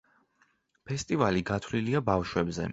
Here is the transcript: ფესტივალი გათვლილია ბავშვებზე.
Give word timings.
ფესტივალი 0.91 1.45
გათვლილია 1.53 2.05
ბავშვებზე. 2.11 2.69